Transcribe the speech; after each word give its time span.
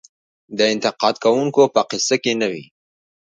د 0.57 0.59
انتقاد 0.73 1.15
کوونکو 1.23 1.61
په 1.73 1.81
قصه 1.91 2.15
کې 2.23 2.33
نه 2.41 2.47
وي. 2.51 2.65